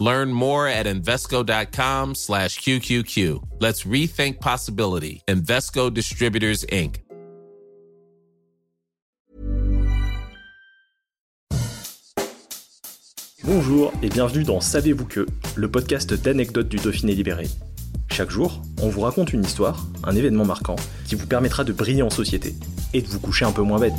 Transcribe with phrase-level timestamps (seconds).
[0.00, 3.42] Learn more at Invesco.com slash QQQ.
[3.60, 5.20] Let's rethink possibility.
[5.28, 7.04] Invesco Distributors, Inc.
[13.44, 17.48] Bonjour et bienvenue dans Savez-vous que, le podcast d'anecdotes du Dauphiné libéré.
[18.10, 22.02] Chaque jour, on vous raconte une histoire, un événement marquant, qui vous permettra de briller
[22.02, 22.54] en société
[22.94, 23.92] et de vous coucher un peu moins bête.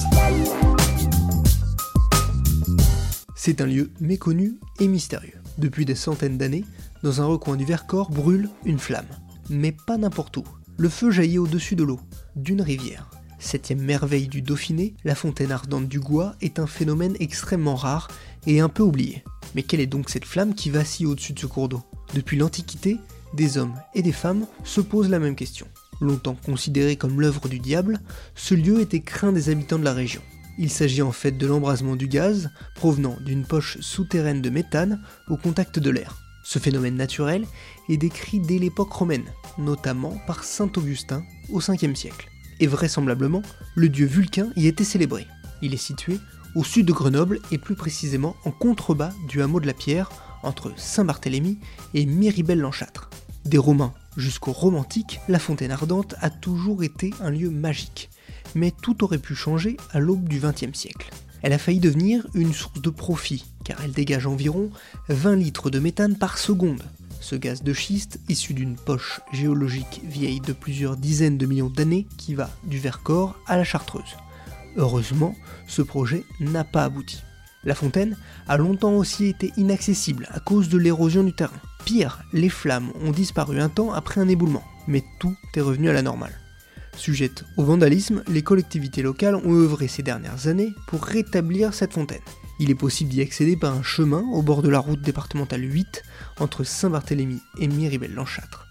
[3.35, 5.41] C'est un lieu méconnu et mystérieux.
[5.61, 6.65] Depuis des centaines d'années,
[7.03, 9.05] dans un recoin du Vercors brûle une flamme.
[9.51, 10.43] Mais pas n'importe où.
[10.75, 11.99] Le feu jaillit au-dessus de l'eau,
[12.35, 13.11] d'une rivière.
[13.37, 18.07] Septième merveille du Dauphiné, la fontaine ardente du Gois est un phénomène extrêmement rare
[18.48, 19.23] et un peu oublié.
[19.53, 21.84] Mais quelle est donc cette flamme qui vacille au-dessus de ce cours d'eau?
[22.15, 22.98] Depuis l'Antiquité,
[23.35, 25.68] des hommes et des femmes se posent la même question.
[25.99, 27.99] Longtemps considéré comme l'œuvre du diable,
[28.34, 30.23] ce lieu était craint des habitants de la région.
[30.57, 35.38] Il s'agit en fait de l'embrasement du gaz provenant d'une poche souterraine de méthane au
[35.38, 36.18] contact de l'air.
[36.43, 37.46] Ce phénomène naturel
[37.90, 39.26] est décrit dès l'époque romaine,
[39.58, 42.30] notamment par saint Augustin au 5e siècle.
[42.60, 43.41] Et vraisemblablement,
[43.76, 45.27] le dieu Vulcain y était célébré.
[45.62, 46.20] Il est situé
[46.55, 50.10] au sud de Grenoble et plus précisément en contrebas du hameau de la Pierre
[50.43, 51.60] entre Saint-Barthélemy
[51.93, 53.10] et Miribel-Lanchâtre.
[53.46, 58.10] Des Romains jusqu'aux romantiques, la fontaine ardente a toujours été un lieu magique.
[58.55, 61.10] Mais tout aurait pu changer à l'aube du XXe siècle.
[61.41, 64.69] Elle a failli devenir une source de profit, car elle dégage environ
[65.09, 66.84] 20 litres de méthane par seconde.
[67.19, 72.08] Ce gaz de schiste, issu d'une poche géologique vieille de plusieurs dizaines de millions d'années,
[72.18, 74.18] qui va du Vercors à la Chartreuse.
[74.78, 75.36] Heureusement,
[75.68, 77.22] ce projet n'a pas abouti.
[77.64, 78.18] La fontaine
[78.48, 81.59] a longtemps aussi été inaccessible à cause de l'érosion du terrain.
[81.86, 85.94] Pire, les flammes ont disparu un temps après un éboulement, mais tout est revenu à
[85.94, 86.34] la normale.
[86.97, 92.22] Sujette au vandalisme, les collectivités locales ont œuvré ces dernières années pour rétablir cette fontaine.
[92.59, 96.03] Il est possible d'y accéder par un chemin au bord de la route départementale 8
[96.40, 98.68] entre Saint-Barthélemy et Miribel-Lanchâtre.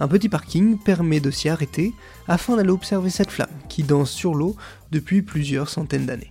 [0.00, 1.92] Un petit parking permet de s'y arrêter
[2.26, 4.56] afin d'aller observer cette flamme qui danse sur l'eau
[4.90, 6.30] depuis plusieurs centaines d'années.